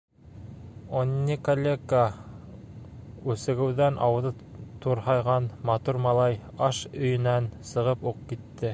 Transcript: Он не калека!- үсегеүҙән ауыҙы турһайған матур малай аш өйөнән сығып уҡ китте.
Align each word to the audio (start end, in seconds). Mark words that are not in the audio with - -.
Он 1.01 1.09
не 1.27 1.35
калека!- 1.47 2.05
үсегеүҙән 3.33 4.01
ауыҙы 4.07 4.33
турһайған 4.87 5.51
матур 5.71 6.01
малай 6.09 6.41
аш 6.71 6.83
өйөнән 6.95 7.55
сығып 7.75 8.13
уҡ 8.13 8.29
китте. 8.33 8.69